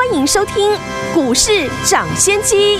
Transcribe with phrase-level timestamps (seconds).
[0.00, 0.54] 欢迎收听
[1.12, 2.78] 股市涨先机。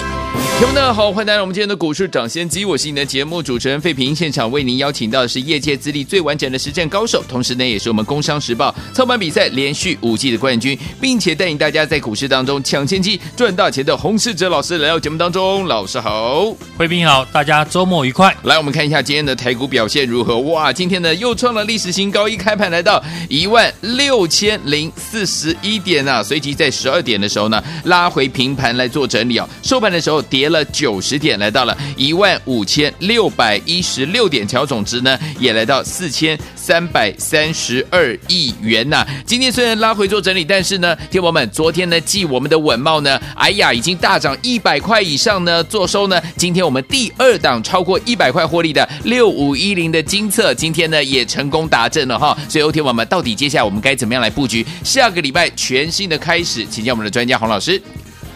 [0.58, 4.14] 朋友们，大家好，欢迎来到我们今天的股市涨先机，我是你的节目主持人费平。
[4.14, 15.66] 现场为您邀请到的是业界资历最完整的实战高手，同时呢，也是我们工商时报操盘比赛连续五季的冠军，并且带领大家在股市当中抢先机赚大钱的洪世哲老师来到节目当中。
[15.66, 18.34] 老师好，费平好，大家周末愉快。
[18.44, 20.38] 来，我们看一下今天的台股表现如何？
[20.40, 46.20] 哇，今天呢又创了历史新高，一开盘来到一万六千零四十一点啊，随即在十二点点的时候呢拉回平盘来做整理啊，收盘的时候跌了九十点，来到了一万五千六百一十六点，成交总值呢也来到四千三百三十二亿元呐、今天虽然拉回做整理，但是呢，听友们，昨天呢，继我们的稳懋呢，哎呀，已经大涨一百块以上呢，做收呢。
[46.36, 52.36] 今天我们第二档超过一百块获利的六五一零的金策，今天呢也成功达阵了哈。
[52.48, 56.66] 所以，听友们，到底接下来我们该怎么样来布局下个礼拜全新的开始？
[56.70, 57.80] 请我们的专家洪老师。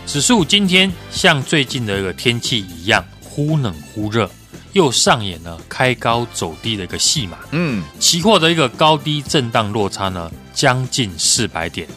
[0.06, 4.30] 指数今天像最近的一个天气一样，忽冷忽热，
[4.74, 7.38] 又上演了开高走低的一个戏码。
[7.52, 11.88] 嗯，期货的一个高低震荡落差呢，将近四百点。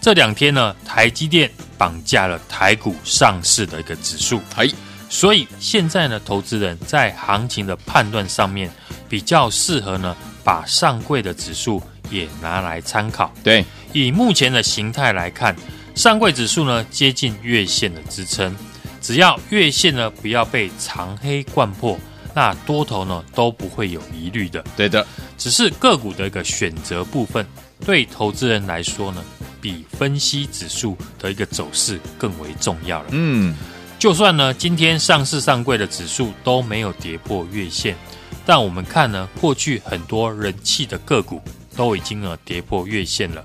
[0.00, 4.40] 这两天呢，台积电绑架了台股上市的一个指数。
[4.54, 4.68] 哎，
[5.08, 8.70] 所以现在呢，投资人在行情的判断上面
[9.08, 13.34] 比较适合呢，把上柜的指数也拿来参考。
[13.42, 15.56] 对，以目前的形态来看。
[15.96, 18.54] 上柜指数呢，接近月线的支撑，
[19.00, 21.98] 只要月线呢不要被长黑灌破，
[22.34, 24.62] 那多头呢都不会有疑虑的。
[24.76, 25.04] 对的，
[25.38, 27.44] 只是个股的一个选择部分，
[27.84, 29.24] 对投资人来说呢，
[29.58, 33.06] 比分析指数的一个走势更为重要了。
[33.12, 33.56] 嗯，
[33.98, 37.96] 就算呢今天上市上柜的指数都没有跌破月线，
[38.44, 41.40] 但我们看呢过去很多人气的个股
[41.74, 43.42] 都已经呢跌破月线了。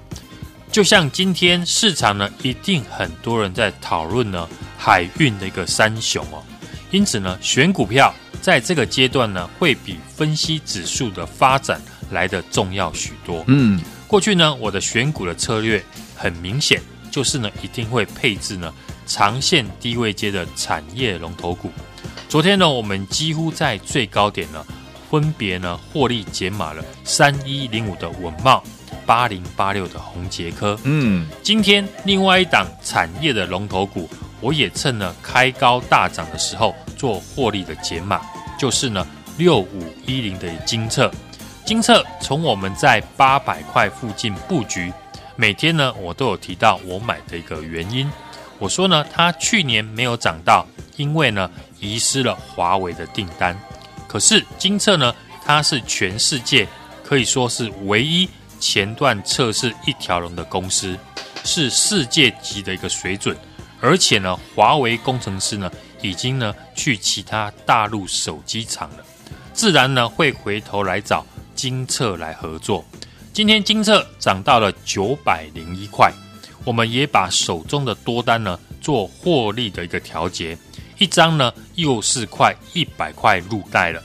[0.72, 6.42] 就像今天市场呢，一定很多人在讨论呢海运的一个三雄哦，
[6.92, 13.44] 因此呢，选股票在这个阶段呢，会比分析指数的发展来的重要许多。
[13.48, 15.84] 嗯，过去呢，我的选股的策略
[16.16, 18.74] 很明显，就是呢，一定会配置呢
[19.06, 21.70] 长线低位阶的产业龙头股。
[22.30, 24.66] 昨天呢，我们几乎在最高点呢，
[25.10, 28.64] 分别呢获利减码了三一零五的稳懋。
[29.06, 38.22] 八零八六的红杰科，嗯，今天另外一档产业的龙头股，我也趁了开高大涨的时候做获利的减码，
[38.58, 39.06] 就是呢
[39.38, 41.12] 六五一零的金测，
[41.66, 44.92] 金测从我们在八百块附近布局，
[45.36, 48.10] 每天呢我都有提到我买的一个原因，
[48.60, 50.66] 我说呢它去年没有涨到，
[50.98, 53.60] 因为呢遗失了华为的订单，
[54.08, 55.14] 可是金测呢
[55.44, 56.68] 它是全世界
[57.04, 58.30] 可以说是唯一。
[58.62, 60.98] 前段测试一条龙的公司
[61.44, 63.36] 是世界级的一个水准，
[63.82, 65.70] 而且呢，华为工程师呢
[66.02, 68.98] 已经呢去其他大陆手机厂了，
[69.52, 72.86] 自然呢会回头来找金策来合作。
[73.34, 76.14] 今天金策涨到了九百零一块，
[76.64, 80.56] 我们也把手中的多单呢做获利的一个调节，
[81.00, 84.04] 一张呢又是快一百块入袋了。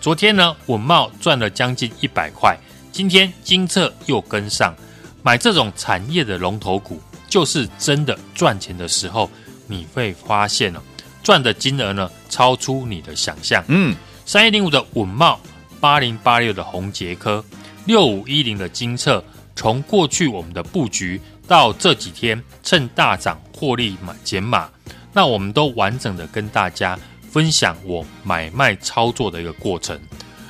[0.00, 2.56] 昨天呢，稳懋赚了将近一百块。
[2.98, 4.74] 今天金策又跟上，
[5.22, 9.30] 买这种产业的龙头股，就是真的赚钱的时候，
[9.68, 10.80] 你会发现哦，
[11.22, 13.62] 赚的金额呢超出你的想象。
[13.68, 13.94] 嗯，
[14.26, 15.38] 三一零五的稳茂，
[15.78, 17.44] 八零八六的红杰科，
[17.84, 19.22] 六五一零的金策，
[19.54, 24.68] 从过去我们的布局到这几天趁大涨获利买减码，
[25.12, 26.98] 那我们都完整的跟大家
[27.30, 29.96] 分享我买卖操作的一个过程。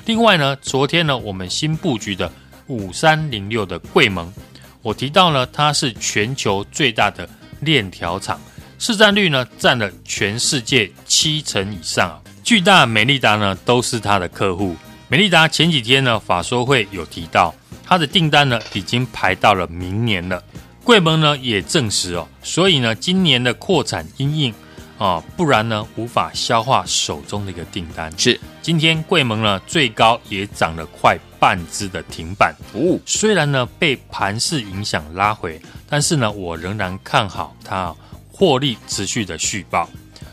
[0.09, 2.33] 另外呢，昨天呢，我们新布局的
[2.67, 4.33] 五三零六的桂盟，
[4.81, 7.29] 我提到呢，它是全球最大的
[7.61, 8.41] 链条厂，
[8.79, 14.75] 市占率呢占了全世界七成以上，巨大美利达呢都是它的客户。
[15.09, 20.43] 美利达前几天呢法说会有提到，它的订单呢已经排到了明年了。
[20.85, 24.55] 桂盟呢也证实哦，所以呢今年的扩产因应。
[24.99, 28.13] 啊，不然呢，无法消化手中的一个订单。
[28.19, 32.53] 是，今天贵盟呢，最高也涨了快半只的停板。
[32.75, 37.95] 哦，虽然呢被盘势影响拉回，但是呢，我仍然看好它
[38.33, 39.89] 获利持续的续报。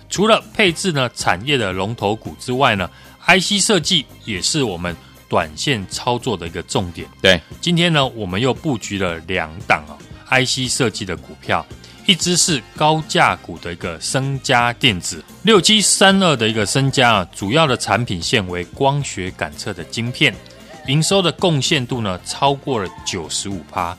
[0.10, 2.90] 除了配置呢产业的龙头股之外呢
[3.28, 4.96] ，IC 设计也是我们
[5.30, 7.08] 短线操作的一个重点。
[7.22, 9.94] 对，今天呢，我们又布局了两档啊
[10.30, 11.66] IC 设计的股票，
[12.06, 20.34] 一支是高价股的一个升佳电子六七三二的一个升佳啊，主要的产品线为光学感测的晶片，
[20.88, 23.98] 营收的贡献度呢超过了九十五趴，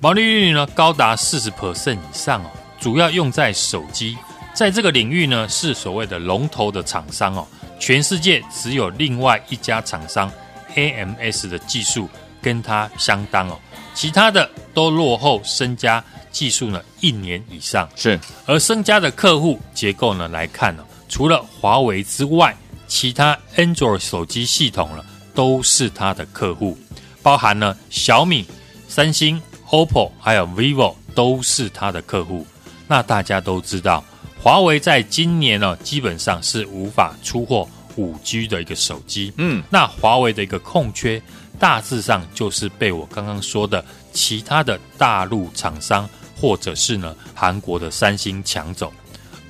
[0.00, 4.16] 毛利率呢高达四十 percent 以上哦，主要用在手机，
[4.52, 7.46] 在这个领域呢是所谓的龙头的厂商哦。
[7.78, 10.30] 全世界只有另外一家厂商
[10.74, 12.08] AMS 的技术
[12.42, 13.58] 跟它相当哦，
[13.94, 16.02] 其他的都落后升佳
[16.36, 17.88] 技术呢一年以上。
[17.96, 22.54] 是，而升家的客户结构呢来看呢，除了华为之外，
[22.86, 25.02] 其他 Android 手机系统呢
[25.34, 26.76] 都是它的客户，
[27.22, 28.44] 包含呢小米、
[28.86, 29.40] 三星、
[29.70, 32.46] OPPO 还有 VIVO 都是它的客户。
[32.86, 34.04] 那大家都知道。
[34.42, 37.66] 华为在今年呢，基本上是无法出货
[37.96, 39.32] 五 G 的一个手机。
[39.38, 41.20] 嗯，那华为的一个空缺，
[41.58, 48.92] 大致上就是被我刚刚说的其他的大陆厂商或者是呢韩国的三星抢走。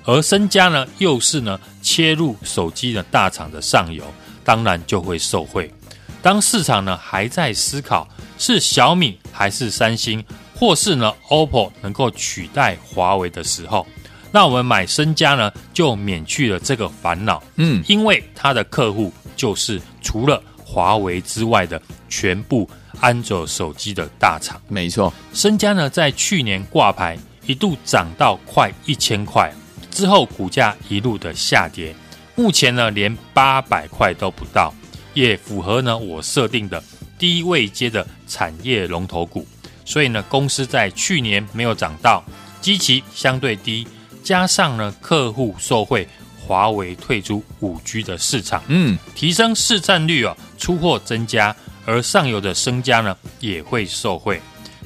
[0.04, 4.04] 而身家呢，又是呢切入手机的大厂的上游，
[4.44, 5.68] 当然就会受惠。
[6.22, 10.24] 当市场呢还在思考是小米还是三星，
[10.54, 13.86] 或是呢 OPPO 能够取代华为的时候。
[14.32, 17.42] 那我们买身家呢，就免去了这个烦恼。
[17.56, 20.42] 嗯，因为它的客户就是除了
[20.76, 22.68] 华为之外的全部
[23.00, 24.60] 安卓手机的大厂。
[24.68, 29.50] 没错，身家呢在去年挂牌一度涨到快一千块，
[29.90, 31.94] 之后股价一路的下跌，
[32.34, 34.74] 目前呢连八百块都不到，
[35.14, 36.84] 也符合呢我设定的
[37.18, 39.46] 低位阶的产业龙头股。
[39.86, 42.22] 所以呢，公司在去年没有涨到，
[42.60, 43.88] 基期相对低。
[44.22, 46.06] 加上呢，客户受惠，
[46.46, 51.54] 华为退出五 G 的市场，嗯，提升市占率哦，出货增加，
[51.84, 54.40] 而上游的升家呢也会受惠。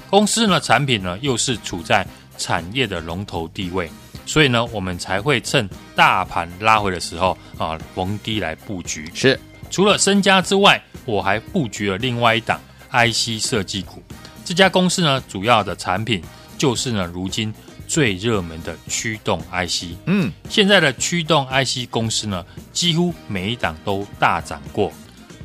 [0.09, 2.07] 公司呢产品呢又是处在
[2.39, 3.91] 产业的龙头地位，
[4.25, 9.11] 所以呢我们才会趁大盘拉回的时候啊逢低来布局。
[9.15, 9.39] 是，
[9.71, 12.59] 除了升家之外，我还布局了另外一档
[12.91, 14.03] IC 设计股。
[14.45, 16.23] 这家公司呢主要的产品
[16.57, 17.53] 就是呢如今。
[17.91, 24.93] 最热门的驱动 IC，嗯，现在的驱动 IC 公司呢，几乎每一档都大涨过。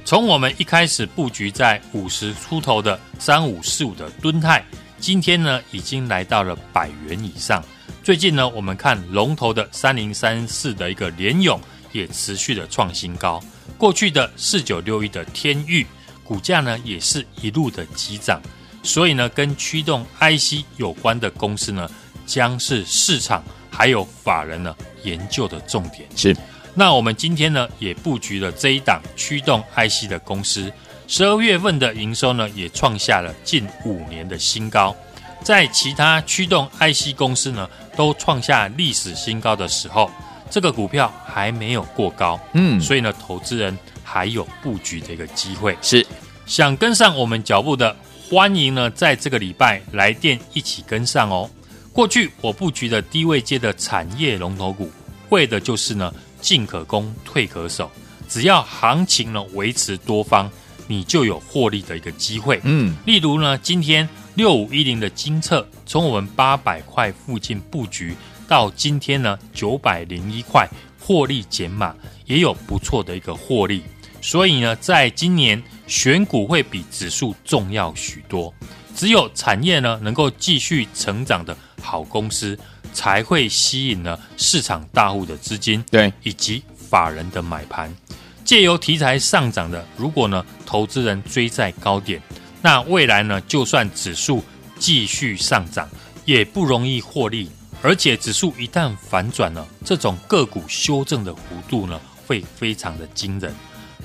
[0.05, 4.63] 从我们一开始布局在五十出头的三五四五的敦泰，
[4.99, 7.63] 今天呢已经来到了百元以上。
[8.03, 11.59] 最近呢，我们看龙头的三零三四的一个联勇
[11.93, 13.43] 也持续的创新高。
[13.75, 15.83] 过去的四九六一的天域
[16.23, 18.39] 股价呢也是一路的急涨。
[18.83, 21.89] 所以呢，跟驱动 IC 有关的公司呢。
[22.25, 26.07] 将是市场还有法人呢研究的重点。
[26.15, 26.35] 是，
[26.73, 30.71] 那我们今天呢也布局了这一档驱动 IC 的公司，
[31.07, 34.95] 十二月份的营收呢也创下了近五年的新高。
[35.43, 40.09] 在其他驱动 IC 公司呢都创下历史新高的时候，
[40.49, 42.39] 这个股票还没有过高。
[42.53, 45.77] 嗯，所以呢，投资人还有布局的一个机会。
[45.81, 46.05] 是，
[46.47, 47.95] 想跟上我们脚步的，
[48.27, 51.47] 欢迎呢在这个礼拜来电一起跟上哦。
[51.95, 54.91] 过去我布局的低位阶的产业龙头股，
[55.29, 57.89] 为的就是呢进可攻退可守，
[58.27, 60.51] 只要行情呢维持多方，
[60.87, 62.59] 你就有获利的一个机会。
[62.65, 68.13] 嗯，例如呢今天六五一零的金测，从我们八百块附近布局
[68.45, 70.67] 到今天呢九百零一块，
[70.99, 73.81] 获利减码也有不错的一个获利。
[74.19, 78.53] 所以呢，在今年选股会比指数重要许多，
[78.93, 81.55] 只有产业呢能够继续成长的。
[81.85, 82.57] 好公司
[82.91, 87.95] 才会吸引了市场大户的资金，对，以及法人的买盘。
[88.43, 92.21] 借由题材上涨的，如果呢投资人追在高点，
[92.61, 94.43] 那未来呢就算指数
[94.77, 95.89] 继续上涨，
[96.25, 97.49] 也不容易获利。
[97.81, 103.53] 而且指数一旦反转了，这种个股修正的幅度呢会非常的惊人。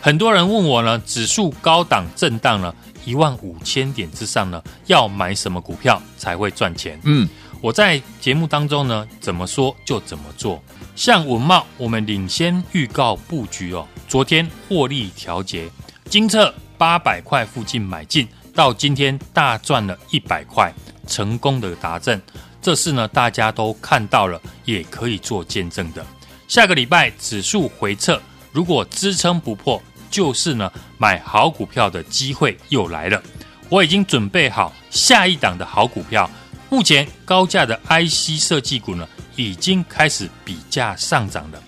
[0.00, 6.98] 很多人问我呢，指数高档震荡了一万五千点之上呢，要买什么股票才会赚钱？
[7.04, 7.28] 嗯。
[7.60, 10.62] 我在节目当中呢，怎么说就怎么做。
[10.96, 13.86] 像文茂，我们领先预告布局哦。
[14.08, 15.70] 昨天获利调节，
[16.06, 20.72] 精测八百块附近买进，到今天大赚了一百块，
[21.06, 22.20] 成功的达阵。
[22.62, 26.04] 这是呢，大家都看到了，也可以做见证的。
[26.48, 28.20] 下个礼拜指数回撤，
[28.52, 33.22] 如果支撑不破，就是呢买好股票的机会又来了。
[33.68, 36.28] 我已经准备好下一档的好股票。
[36.70, 41.60] 目前高价的 IC 设计股呢，已经开始比价上涨了。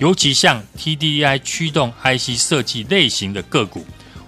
[0.00, 3.86] 尤其像 TDDI 驱动 IC 设计类型的个股，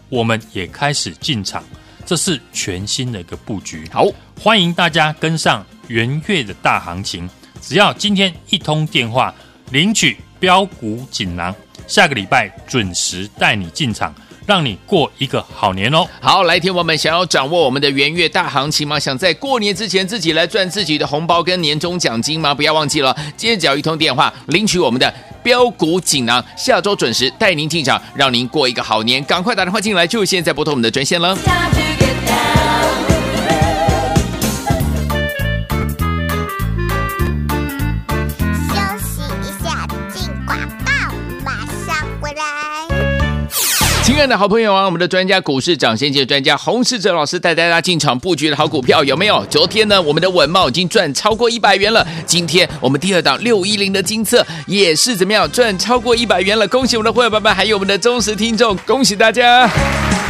[0.08, 1.64] 我们也开始进场，
[2.06, 3.88] 这是全新的一个布局。
[3.92, 4.06] 好，
[4.40, 7.28] 欢迎大家跟上元月的大行情，
[7.60, 9.34] 只要今天一通电话
[9.72, 11.52] 领取标股锦囊，
[11.88, 14.14] 下个礼拜准时带你进场。
[14.50, 16.04] 让你过一个好年哦！
[16.20, 18.98] 好，来听我们想要掌握我们的元月大行情吗？
[18.98, 22.52] 想在过年之前自己来赚自己的红包跟年终奖金吗？
[22.52, 29.22] 不要忘记了，今天只要一通电话，领取我们的标股锦囊，下周准时带您进场，让您过一个好年。
[29.22, 31.38] 赶快打电话进来，就现在拨通我们的专线了。
[44.20, 49.42] 爱的好朋友啊，我们的专家股市涨先机专家洪世哲老师带大家进场布局的好股票有没有？
[49.46, 52.06] 昨天呢，我们的稳帽已经赚超过一百元了。
[52.26, 56.68] 今天我们第二档六一零的金策也是怎么样赚超过一百元了？
[56.68, 59.66] 恭喜我们的会员爸爸，还有我们的忠实听众，恭喜大家！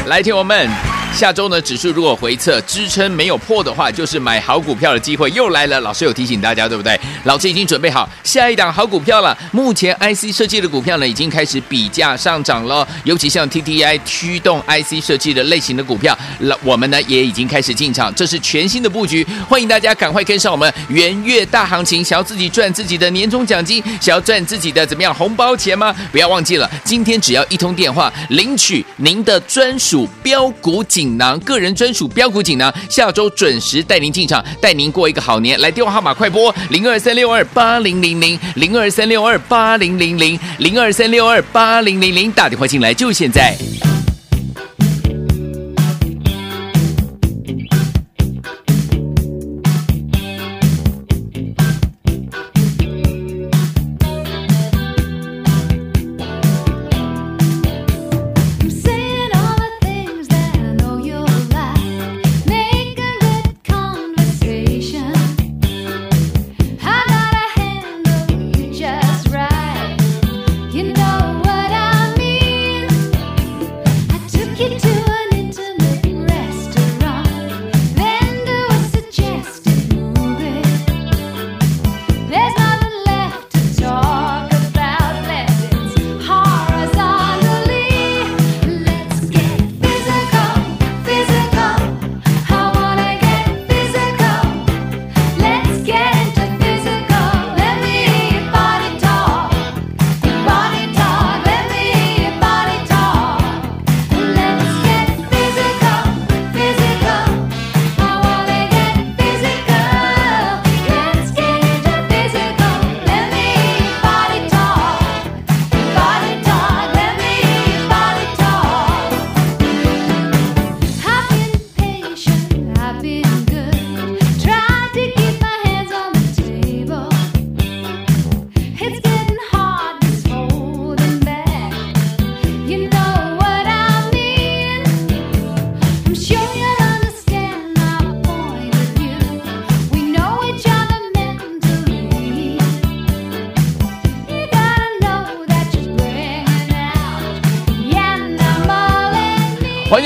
[0.06, 0.99] 来听我们。
[1.12, 5.78] 下周呢，指数如果回测支撑没有破的话，就是买好股票的机会又来了。
[5.82, 6.98] 老师有提醒大家，对不对？
[7.24, 9.36] 老师已经准备好下一档好股票了。
[9.52, 19.26] 目前 IC 设计的股票呢，已经开始比价上涨了，尤其像 TTI 驱动 IC 设计的类型的股票，那我们呢也已经开始进场，这是全新的布局。
[19.46, 25.94] 欢迎大家赶快跟上我们元月大行情，想要自己赚自己的年终奖金，想要赚自己的怎么样红包钱吗？
[26.10, 35.58] 不要忘记了，今天只要一通电话，领取您的专属标股锦囊，个人专属标股锦囊，下周准时带您进场，带您过一个好年。
[35.58, 43.56] 来电话号码快拨零二三六二八零零零零二三六二八零零零零二三六二八零零零，打电话进来就现在。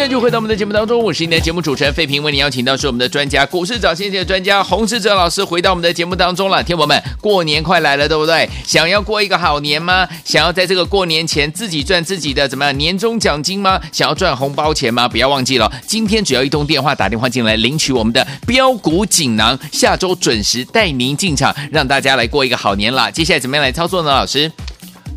[0.05, 6.63] 欢迎回到我们的节目当中，我是您的节目主持人费平，为您邀请到是我们的专家股市找先机的专家洪志哲老师，回到我们的节目当中了。
[6.63, 8.47] 听友们，过年快来了，对不对？
[8.67, 10.07] 想要过一个好年吗？
[10.23, 13.81] 想要在这个过年前自己赚自己的怎么样年终奖金吗？
[13.93, 15.09] 想要赚红包钱吗？
[15.09, 23.11] 不要忘记了，今天只要一通电话打电话进来领取我们的标股锦囊，下周准时带您进场，让大家来过一个好年了。
[23.11, 24.11] 接下来怎么样来操作呢？
[24.11, 24.53] 老师？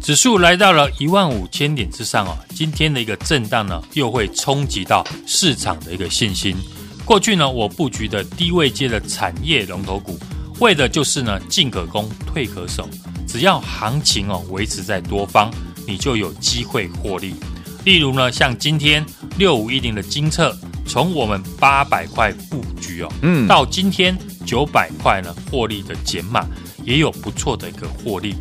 [0.07, 6.55] 指数来到了一万五千点之上哦，今天的一个震荡呢，又会冲击到市场的一个信心。
[7.03, 10.17] 过去呢，我布局的低位阶的产业龙头股，
[10.61, 12.87] 为的就是呢进可攻退可守，
[13.27, 15.51] 只要行情哦维持在多方，
[15.85, 17.35] 你就有机会获利。
[17.83, 19.05] 例如呢，像今天
[19.37, 26.47] 六五一零的金策，从我们八百块布局哦，嗯，到今天九百块呢获利的减码，
[26.85, 28.37] 也有不错的一个获利。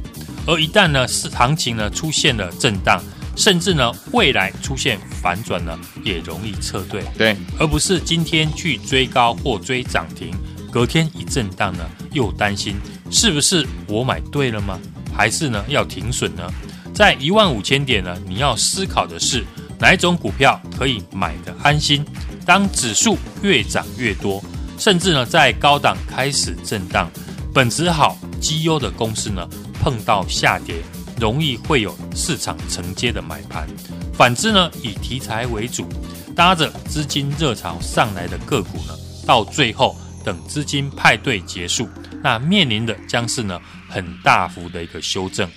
[0.46, 3.02] 而一旦呢是行情呢出现了震荡，
[3.36, 7.02] 甚至呢未来出现反转呢，也容易撤退。
[7.18, 10.30] 对，而不是今天去追高或追涨停，
[10.70, 12.76] 隔天一震荡呢，又担心
[13.10, 14.78] 是不是我买对了吗？
[15.12, 16.48] 还是呢要停损呢？
[16.94, 19.44] 在一万五千点呢，你要思考的是
[19.78, 22.04] 哪一种股票可以买得安心？
[22.46, 24.42] 当指数越涨越多，
[24.78, 27.10] 甚至呢在高档开始震荡，
[27.52, 29.46] 本质好绩优的公司呢？
[29.86, 30.74] 碰到下跌，
[31.16, 33.68] 容易会有市场承接的买盘。
[34.12, 35.86] 反之呢，以题材为主，
[36.34, 41.88] 搭着资金热潮上来的个股呢，到最后等资金派对结束，
[42.20, 45.48] 那面临的将是呢很大幅的一个修正。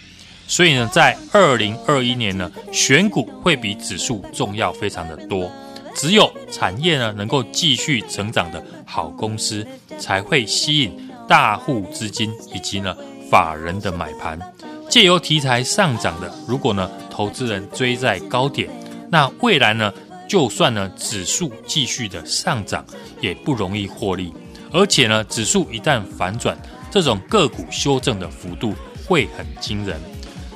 [0.47, 5.51] 所以呢，在二零二一年呢，选股会比指数重要非常的多。
[5.95, 9.65] 只有产业呢能够继续成长的好公司，
[9.97, 12.95] 才会吸引大户资金以及呢
[13.29, 14.39] 法人的买盘。
[14.89, 18.69] 借由题材上涨的，如果呢投资人追在高点，
[19.11, 19.93] 那未来呢
[20.27, 22.83] 就算呢指数继续的上涨，
[23.21, 24.33] 也不容易获利。
[24.71, 26.57] 而且呢指数一旦反转，
[26.89, 28.73] 这种个股修正的幅度
[29.07, 29.99] 会很惊人。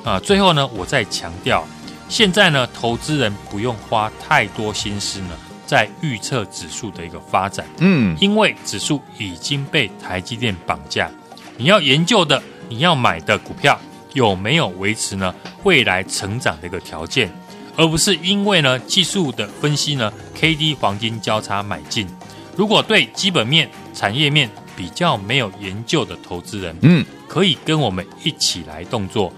[0.03, 1.63] 啊，最后呢我再强调，
[2.09, 5.29] 现在呢投资人不用花太多心思呢
[5.65, 11.09] 在预测指数的一个发展，嗯，因为指数已经被台积电绑架，
[11.55, 13.79] 你要研究的，你要买的股票。
[14.13, 17.31] 有没有维持呢未来成长的一个条件，
[17.75, 22.07] 而不是因为呢技术的分析呢 K D 黄金交叉买进。
[22.55, 29.33] 如果对基本面、产业面比较没有研究的投资人，嗯，可以跟我们一起来动作。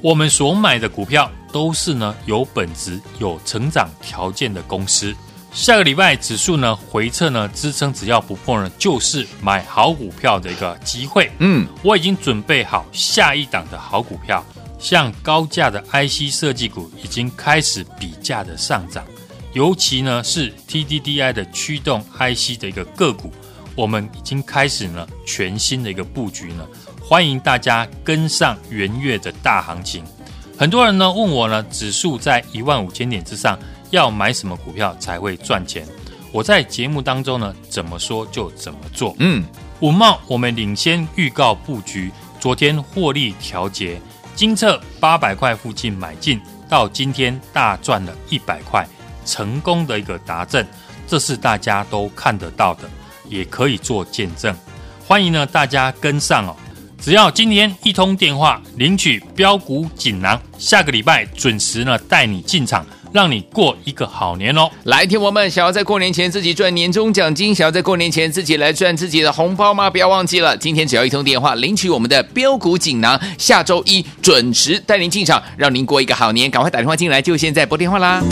[0.00, 5.14] 我们所买的股票都是呢有本质、有成长条件的公司。
[5.56, 11.30] 下个礼拜指数呢回撤呢支撑只要不破呢，就是买好股票的一个机会。
[11.38, 14.44] 嗯，我已经准备好下一档的好股票，
[14.78, 19.02] 像高价的 IC 设计股已经开始比价的上涨，
[19.54, 23.32] 尤其呢是 TDDI 的驱动 IC 的一个个股，
[23.74, 26.66] 我们已经开始呢全新的一个布局呢，
[27.00, 30.04] 欢迎大家跟上元月的大行情。
[30.58, 33.58] 很多人呢问我呢，指数在一万五千点之上。
[33.90, 35.86] 要买什么股票才会赚钱？
[36.32, 39.14] 我在节目当中呢，怎么说就怎么做。
[39.20, 39.44] 嗯，
[39.80, 43.98] 五茂我们领先预告布局，昨天获利调节，
[44.34, 46.38] 金策八百块附近买进，
[46.68, 48.86] 到今天大赚了一百块，
[49.24, 50.66] 成功的一个达阵，
[51.06, 52.82] 这是大家都看得到的，
[53.28, 54.54] 也可以做见证。
[55.06, 56.54] 欢迎呢大家跟上哦，
[57.00, 62.84] 只要今天一通电话领取标股锦囊，下个礼拜准时呢带你进场。
[63.16, 64.68] 让你过一个好年哦！
[64.84, 69.88] 来，听我们想要在过年前自己赚年终奖金，想要在过年前自己来赚自己的红包吗？
[69.88, 76.50] 不要忘记了，今天只要一通电话，领取我们的标股锦囊，下周一准时带您进场，让您过一个好年。
[76.50, 78.22] 赶快打电话进来，就现在拨电话啦！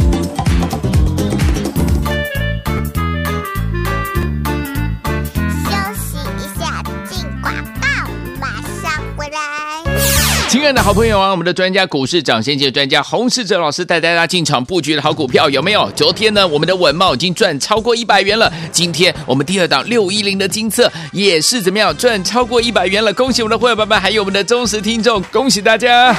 [10.64, 15.90] 亲爱的好朋友啊，我们的专家股市涨先机专家洪世哲老师带大家进场布局的好股票有没有？
[15.94, 18.50] 昨天呢，我们的稳贸已经赚超过一百元了。
[18.72, 23.12] 今天我们第二档六一零的金策也是怎么样赚超过一百元了？
[23.12, 26.16] 恭喜我们的会员爸爸，还有我们的忠实听众，恭喜大家！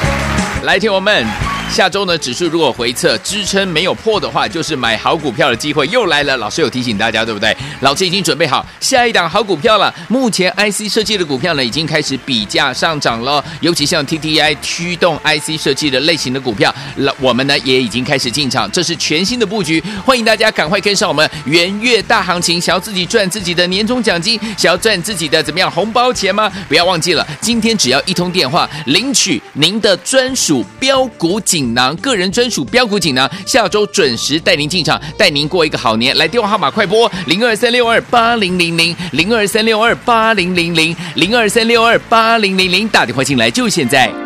[0.65, 1.25] 来听我们。
[1.71, 6.37] 下周呢，指数如果回测支撑没有破的话，就是买好股票的机会又来了。
[6.37, 7.55] 老师有提醒大家，对不对？
[7.81, 9.93] 老师已经准备好下一档好股票了。
[10.07, 19.83] 目前 IC 设计的股票呢，已经开始比价上涨了，尤其像 TDDI 驱动 IC 设计的类型的股票，那我们呢也已经开始进场，这是全新的布局。
[20.05, 26.49] 欢迎大家赶快跟上我们元月大行情，想要自己赚自己的年终奖金，想要赚自己的怎么样红包钱吗？
[26.69, 36.15] 不要忘记了，今天只要一通电话，领取您的专属标股锦囊，个人专属标股锦囊，下周准时带您进场，带您过一个好年。
[36.17, 44.24] 来电话号码快拨零二三六二八零零零零二三六二八零零零零二三六二八零零零，打电话进来就现在。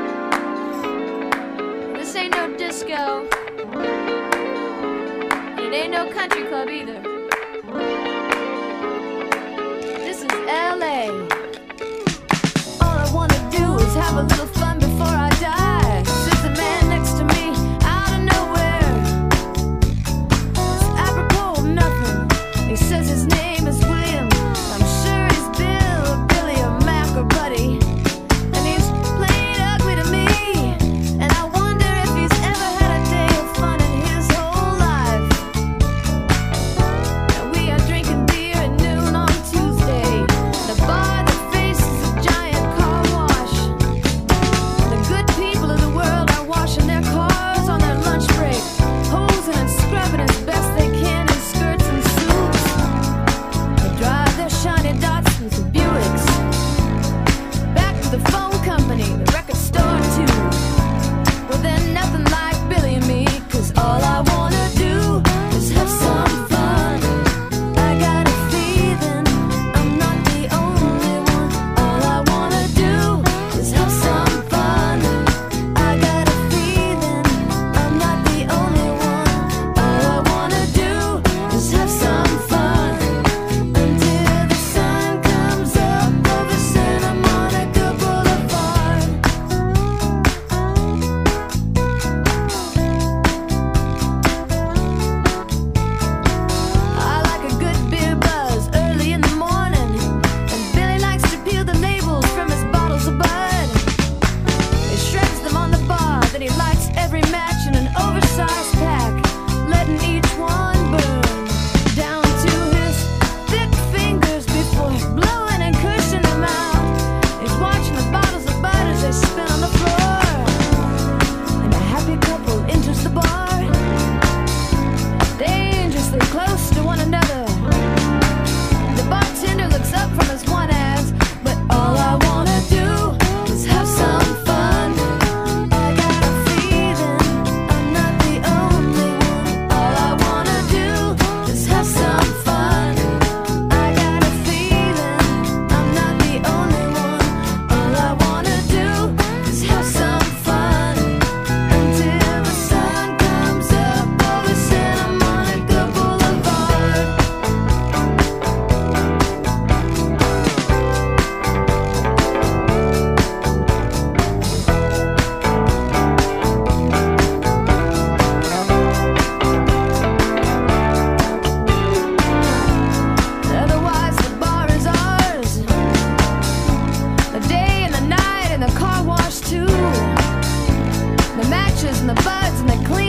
[182.09, 183.08] the birds and the clean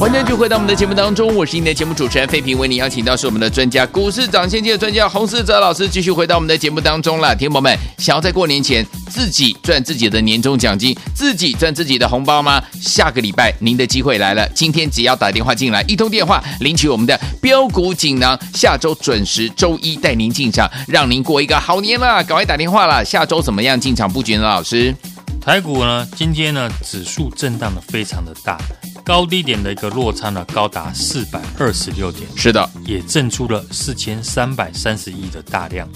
[0.00, 7.36] 欢迎继续回到我们的节目当中，我是您的节目主持人费平，为您邀请到是我们的专家，股市涨先机的专家洪世哲老师，继续回到我们的节目当中了。
[7.36, 12.62] 听众们，想要在过年前自己赚自己的年终奖金，自己赚自己的红包吗？
[12.80, 22.22] 下个礼拜您的机会来了，今天只要打电话进来，一通电话领取我们的标股锦囊，下周准时周一带您进场，让您过一个好年啦。
[22.22, 24.44] 赶快打电话了，下周怎么样进场布局呢？
[24.44, 24.96] 老师，
[25.42, 28.58] 台股呢，今天呢指数震荡的非常的大。
[29.04, 35.88] 高低点的一个落差呢，高达四百二十六点，是的，也震出了四千三百三十亿的大量。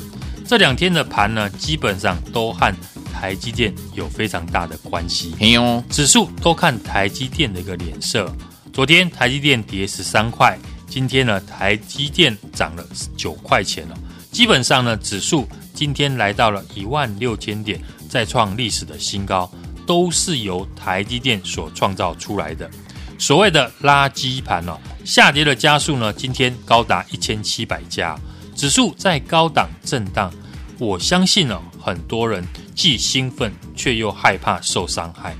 [0.47, 2.75] 这两天的盘呢，基本上都和
[3.13, 5.35] 台积电有非常大的关系。
[5.39, 8.31] 没有，指数都看台积电的一个脸色。
[8.73, 12.85] 昨天台积电跌十三块，今天呢，台积电涨了
[13.17, 13.97] 九块钱了。
[14.33, 19.51] 基本上呢，指数今天来到了一万六千点，再创历史的新高，
[19.87, 22.69] 都是由台积电所创造出来的。
[23.19, 28.19] 所谓的垃圾盘哦，下跌的家数呢，今天高达一千七百家，
[28.55, 30.33] 指数在高档震荡。
[30.79, 35.35] 我相信呢，很多人既兴奋却又害怕受伤害，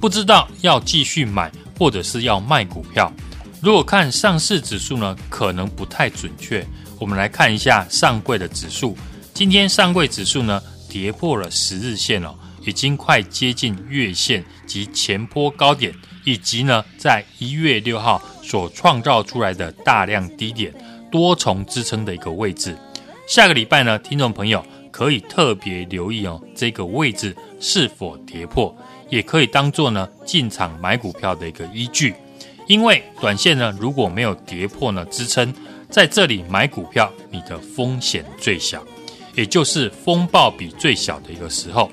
[0.00, 3.12] 不知道要继续买或者是要卖股票。
[3.60, 6.64] 如果看上市指数呢，可能不太准确。
[6.98, 8.96] 我们来看一下上柜的指数，
[9.34, 12.34] 今天上柜指数呢，跌破了十日线哦，
[12.66, 15.94] 已经快接近月线及前波高点。
[16.24, 20.74] 以及呢，在一月六号所创造出来的大量低点
[21.08, 22.76] 多重支撑的一个位置，
[23.28, 28.76] 下个礼拜呢，听众朋友可以特别留意哦，这个位置是否跌破，
[29.08, 32.12] 也可以当做呢进场买股票的一个依据。
[32.66, 35.54] 因为短线呢如果没有跌破呢支撑，
[35.88, 38.84] 在这里买股票，你的风险最小，
[39.36, 41.88] 也就是风暴比最小的一个时候。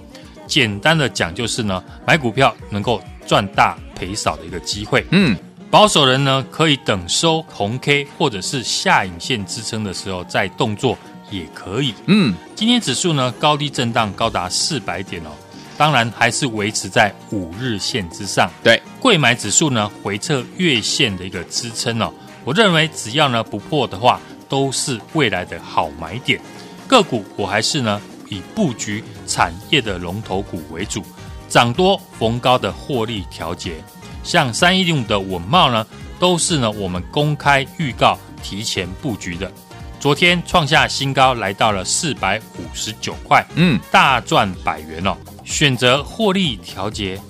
[0.54, 5.36] 简单的讲就是呢，买股票能够赚大赔少的一个机会，嗯，
[5.72, 10.96] 保守人呢可以等收红 K 或者是下影线支撑的时候再动作
[11.32, 15.30] 也可以，嗯，今天指数呢高低震荡高达四百点哦，
[15.76, 22.14] 当然还是维持在五日线之上，对，贵买指数呢回撤月线的一个支撑哦，
[22.46, 26.40] 我认为只要呢不破的话，都是未来的好买点，
[26.88, 28.00] 个股我还是呢
[28.34, 31.04] 以布局产业的龙头股为主。
[31.50, 33.76] 涨多逢高的获利调节，
[34.24, 35.86] 像三一零五的稳茂呢，
[36.20, 39.52] 都是呢我们公开预告提前布局的。
[40.00, 45.16] 昨天创下新高，来到了四百五十九块，嗯，大赚百元哦。
[45.46, 47.22] 选择获利调节，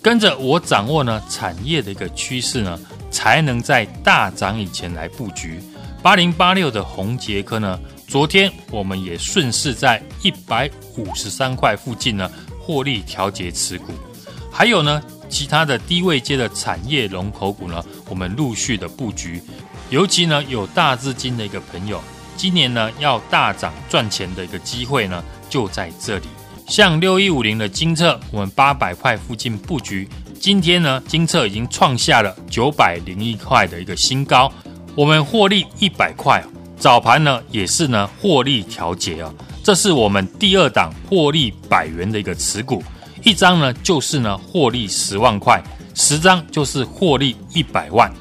[0.00, 2.78] 跟着我掌握呢产业的一个趋势呢，
[3.10, 5.60] 才能在大涨以前来布局。
[6.02, 12.30] 八零八六的红杰科呢，昨天我们也顺势在一百五十三块附近呢。
[12.64, 13.86] 获利调节持股，
[14.48, 19.42] 还有呢，其他的低位阶的产业龙头股呢，我们陆续的布局。
[19.90, 22.00] 尤其呢，有大资金的一个朋友，
[22.36, 26.26] 今年呢要大涨赚钱的一个机会呢，就在这里。
[26.68, 30.08] 像六一五零的金测，我们八百块附近布局，
[30.38, 34.50] 今天呢，金测已经创下了九百零一块的一个新高，
[34.94, 36.40] 我们获利一百块，
[36.78, 39.34] 早盘呢也是呢获利调节啊。
[39.62, 42.82] 这是我们第二档获利百元的一个持股，
[43.22, 45.62] 一张呢就是呢获利十万块，
[45.94, 48.12] 十张就是获利一百万。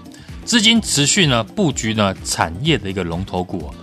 [0.46, 3.74] 资金持续呢布局呢产业的一个龙头股。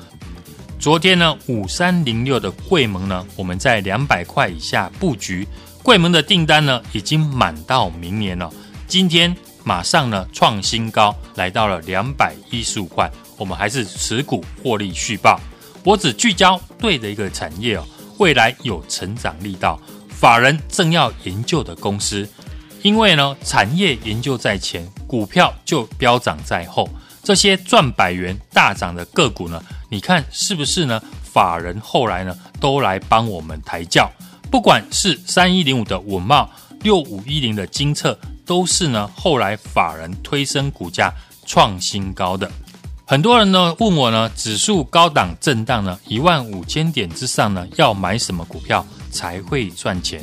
[0.78, 5.44] 昨天呢五三零六的桂盟呢，我们在两百块以下布局，
[5.82, 8.48] 桂盟的订单呢已经满到明年了。
[8.86, 15.40] 今天马上呢创新高，来到了两百一十五块，我们还是持股获利续报。
[15.88, 17.86] 我只聚焦对的一个产业哦，
[18.18, 22.28] 未来有成长力道，法人正要研究的公司，
[22.82, 26.86] 因为呢，产业研究在前，股票就飙涨在后。
[27.24, 31.02] 这些赚百元大涨的个股呢，你看是不是呢？
[31.22, 34.12] 法人后来呢，都来帮我们抬轿，
[34.50, 36.50] 不管是三一零五的稳茂，
[36.82, 41.10] 六五一零的精测，都是呢后来法人推升股价
[41.46, 42.50] 创新高的。
[43.10, 50.22] 很多人呢问我呢，指数高档震荡呢，一万五千点之上呢，要买什么股票才会赚钱？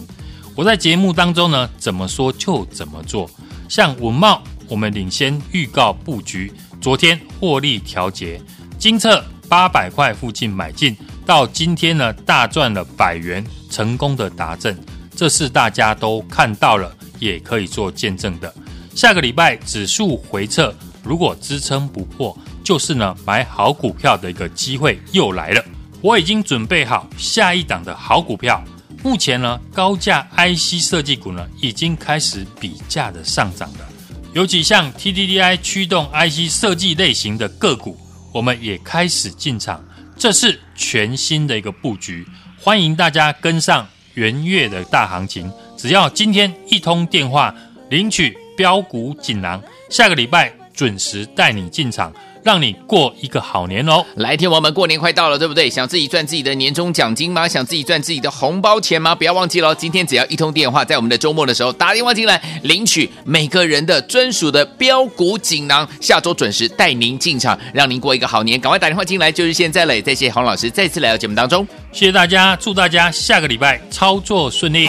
[0.55, 3.27] 我在节目当中呢，怎么说就怎么做。
[3.67, 8.39] 像文茂，我们领先预告布局，昨天获利调节，
[8.77, 10.95] 精测八百块附近买进，
[11.25, 14.77] 到今天呢大赚了百元，成功的达阵，
[15.15, 18.53] 这是大家都看到了，也可以做见证的。
[18.93, 20.71] 下个礼拜指数回撤，
[21.03, 22.37] 如果支撑不破。
[22.65, 25.63] 就是呢，买好股票的一个机会又来了。
[26.01, 28.61] 我已经准备好下一档的好股票。
[29.03, 33.87] 目前呢，高价 IC 设计股呢已经开始比价的上涨了。
[34.33, 37.95] 尤其像 TDDI 驱动 IC 设计类型的个股，
[38.33, 39.85] 我们也开始进场，
[40.17, 42.25] 这是全新的一个布局，
[42.59, 45.51] 欢迎大家跟上元月的大行情。
[45.77, 47.53] 只要今天一通电话，
[47.91, 52.11] 领取标股锦囊，下个礼拜准时带你进场。
[52.45, 54.05] 让你过一个好年哦！
[54.17, 55.67] 来天，王们过年快到了，对不对？
[55.67, 57.47] 想自己赚自己的年终奖金吗？
[57.47, 59.15] 想自己赚自己的红包钱吗？
[59.15, 68.59] 不要忘记了，今天只要一通电话，在我们的周末的时候打电话进来，领取每个人的专属的标股锦囊，下周准时带您进场，让您过一个好年。
[68.59, 69.99] 赶快打电话进来，就是现在了！
[70.03, 74.87] 再谢谢洪老师再次来到节目当中，谢谢大家，祝大家下个礼拜操作顺利。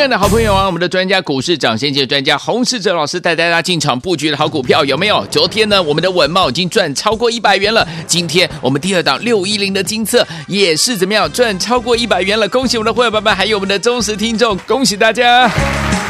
[0.00, 5.22] 亲爱的好朋友啊，我们的专家股市长先界专家洪世哲老师带大家进场布局的好股票有没有？
[5.26, 7.86] 昨天呢，我们的稳懋已经赚超过一百元了。
[8.06, 12.48] 今天我们第二档六一零的精测也是怎么样赚超过一百元了？
[12.48, 15.50] 恭喜我们的会员伙伴，还有我们的忠实听众，恭喜大家！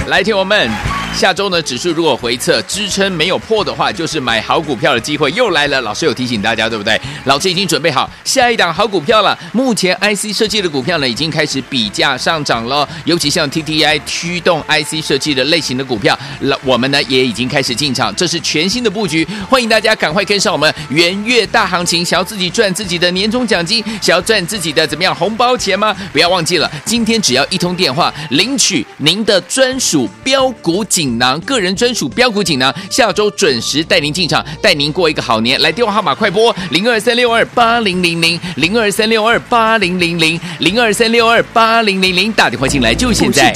[0.06, 0.70] 来听我们。
[1.12, 5.80] 下周呢，指数如果回测支撑没有破的话，就是买好股票的机会又来了。
[5.80, 6.98] 老师有提醒大家，对不对？
[7.24, 9.36] 老师已经准备好下一档好股票了。
[9.52, 19.26] 目前 IC 设计的股票呢，已经开始比价上涨了，尤其像 TT TDDI 驱动 IC 设计的类型的股票，那我们呢也已经开始进场，这是全新的布局。
[19.48, 25.96] 欢迎大家赶快跟上我们元月大行情，想要自己赚自己的年终奖金，想要赚自己的怎么样红包钱吗？
[26.12, 35.60] 不要忘记了，今天只要一通电话，领取您的专属标股锦囊，个人专属标股锦囊，下周准时带您进场，带您过一个好年。
[35.60, 43.54] 来电话号码快拨零二三六二八零零零零二三六二八零零零零二三六二八零零零，打电话进来就现在。